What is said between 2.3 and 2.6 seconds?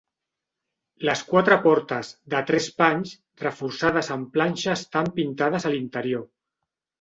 -de